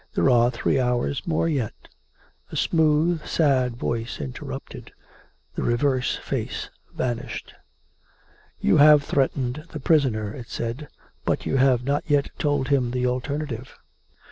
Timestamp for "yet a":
1.47-2.55